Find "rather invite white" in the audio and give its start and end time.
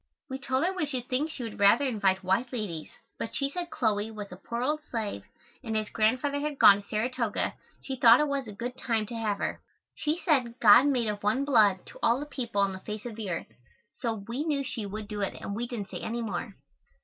1.59-2.51